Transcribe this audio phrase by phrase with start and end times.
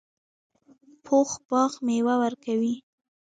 [1.05, 2.75] پوخ باغ میوه ورکوي